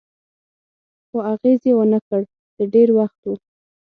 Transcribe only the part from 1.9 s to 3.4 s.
نه کړ، د ډېر وخت و.